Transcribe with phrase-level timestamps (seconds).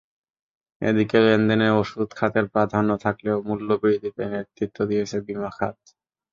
[0.81, 5.77] এদিকে লেনদেনে ওষুধ খাতের প্রাধান্য থাকলেও মূল্যবৃদ্ধিতে নেতৃত্ব দিয়েছে বিমা খাত।